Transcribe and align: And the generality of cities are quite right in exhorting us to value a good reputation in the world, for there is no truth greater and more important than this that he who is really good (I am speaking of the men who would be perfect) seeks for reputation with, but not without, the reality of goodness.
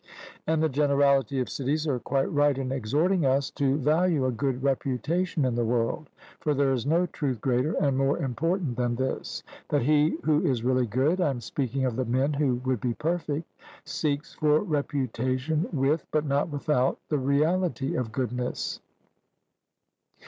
And 0.47 0.63
the 0.63 0.67
generality 0.67 1.39
of 1.41 1.47
cities 1.47 1.85
are 1.87 1.99
quite 1.99 2.25
right 2.31 2.57
in 2.57 2.71
exhorting 2.71 3.23
us 3.23 3.51
to 3.51 3.77
value 3.77 4.25
a 4.25 4.31
good 4.31 4.63
reputation 4.63 5.45
in 5.45 5.53
the 5.53 5.63
world, 5.63 6.09
for 6.39 6.55
there 6.55 6.73
is 6.73 6.87
no 6.87 7.05
truth 7.05 7.39
greater 7.39 7.73
and 7.73 7.95
more 7.95 8.17
important 8.17 8.77
than 8.77 8.95
this 8.95 9.43
that 9.69 9.83
he 9.83 10.17
who 10.23 10.41
is 10.43 10.63
really 10.63 10.87
good 10.87 11.21
(I 11.21 11.29
am 11.29 11.39
speaking 11.39 11.85
of 11.85 11.97
the 11.97 12.05
men 12.05 12.33
who 12.33 12.55
would 12.65 12.81
be 12.81 12.95
perfect) 12.95 13.45
seeks 13.85 14.33
for 14.33 14.61
reputation 14.61 15.69
with, 15.71 16.03
but 16.09 16.25
not 16.25 16.49
without, 16.49 16.97
the 17.09 17.19
reality 17.19 17.93
of 17.93 18.11
goodness. 18.11 18.79